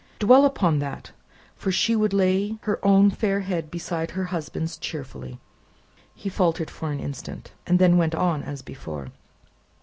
Dwell 0.17 0.45
upon 0.45 0.79
that, 0.79 1.11
for 1.55 1.71
she 1.71 1.95
would 1.95 2.11
lay 2.11 2.57
her 2.63 2.83
own 2.83 3.11
fair 3.11 3.41
head 3.41 3.69
beside 3.69 4.09
her 4.09 4.23
husband's 4.33 4.75
cheerfully." 4.79 5.39
He 6.15 6.27
faltered 6.27 6.71
for 6.71 6.89
an 6.89 6.99
instant; 6.99 7.51
then 7.65 7.97
went 7.97 8.15
on 8.15 8.41
as 8.41 8.63
before. 8.63 9.11